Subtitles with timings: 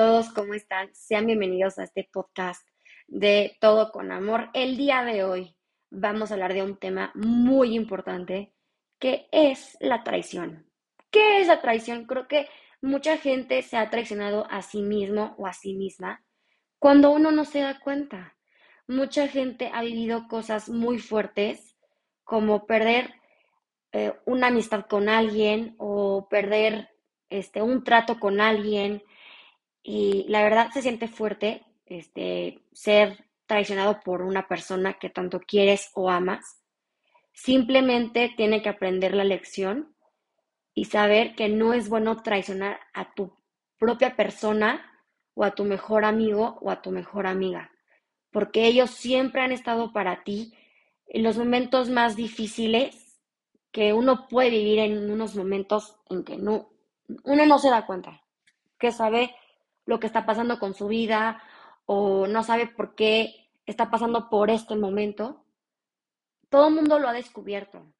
[0.00, 0.88] todos, ¿cómo están?
[0.94, 2.66] Sean bienvenidos a este podcast
[3.06, 4.48] de Todo con Amor.
[4.54, 5.54] El día de hoy
[5.90, 8.54] vamos a hablar de un tema muy importante
[8.98, 10.66] que es la traición.
[11.10, 12.06] ¿Qué es la traición?
[12.06, 12.48] Creo que
[12.80, 16.24] mucha gente se ha traicionado a sí mismo o a sí misma
[16.78, 18.38] cuando uno no se da cuenta.
[18.88, 21.76] Mucha gente ha vivido cosas muy fuertes
[22.24, 23.12] como perder
[23.92, 26.88] eh, una amistad con alguien o perder
[27.28, 29.02] este, un trato con alguien
[29.82, 35.90] y la verdad se siente fuerte este, ser traicionado por una persona que tanto quieres
[35.94, 36.62] o amas.
[37.32, 39.94] Simplemente tiene que aprender la lección
[40.74, 43.36] y saber que no es bueno traicionar a tu
[43.78, 44.86] propia persona
[45.34, 47.72] o a tu mejor amigo o a tu mejor amiga,
[48.30, 50.52] porque ellos siempre han estado para ti
[51.06, 53.20] en los momentos más difíciles
[53.72, 56.70] que uno puede vivir en unos momentos en que no,
[57.24, 58.22] uno no se da cuenta,
[58.78, 59.34] que sabe
[59.90, 61.42] lo que está pasando con su vida
[61.84, 65.44] o no sabe por qué está pasando por este momento.
[66.48, 67.92] Todo el mundo lo ha descubierto.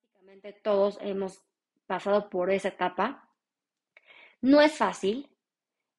[0.00, 1.42] Básicamente todos hemos
[1.86, 3.28] pasado por esa etapa.
[4.40, 5.28] No es fácil,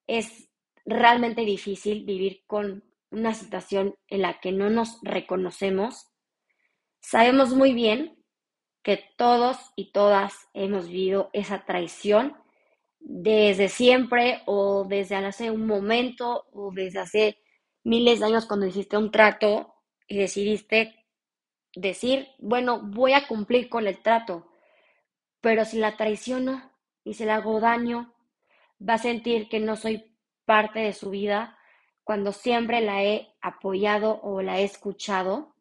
[0.07, 0.49] es
[0.83, 6.11] realmente difícil vivir con una situación en la que no nos reconocemos.
[7.01, 8.17] Sabemos muy bien
[8.81, 12.35] que todos y todas hemos vivido esa traición
[13.07, 17.37] desde siempre o desde hace un momento o desde hace
[17.83, 19.75] miles de años cuando hiciste un trato
[20.07, 21.05] y decidiste
[21.75, 24.47] decir, bueno, voy a cumplir con el trato,
[25.39, 26.71] pero si la traiciono
[27.03, 28.11] y se le hago daño,
[28.81, 30.11] va a sentir que no soy
[30.45, 31.59] parte de su vida
[32.03, 35.55] cuando siempre la he apoyado o la he escuchado.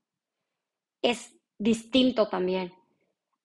[1.03, 2.73] Es distinto también.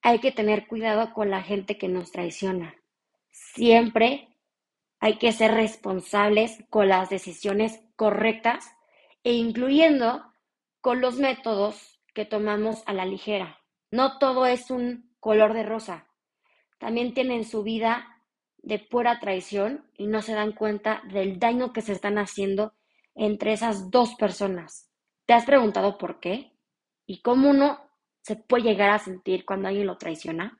[0.02, 2.79] Hay que tener cuidado con la gente que nos traiciona
[3.32, 4.30] Siempre
[5.00, 8.66] hay que ser responsables con las decisiones correctas
[9.24, 10.34] e incluyendo
[10.82, 13.60] con los métodos que tomamos a la ligera.
[13.92, 16.08] No todo es un color de rosa.
[16.78, 18.24] También tienen su vida
[18.58, 22.74] de pura traición y no se dan cuenta del daño que se están haciendo
[23.16, 24.90] entre esas dos personas.
[25.26, 26.54] ¿Te has preguntado por qué?
[27.06, 27.80] ¿Y cómo uno
[28.22, 30.59] se puede llegar a sentir cuando alguien lo traiciona?